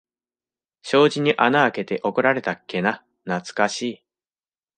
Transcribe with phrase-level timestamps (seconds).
[0.81, 4.03] 障子に穴あけて怒られたっけな、なつかしい。